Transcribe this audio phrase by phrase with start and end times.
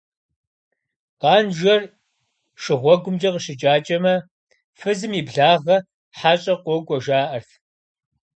[1.21, 1.81] Къанжэр
[2.61, 4.15] шыгъуэгумкӀэ къыщыкӀакӀэмэ,
[4.79, 5.77] фызым и благъэ
[6.17, 7.49] хьэщӀэ къокӀуэ, жаӀэрт.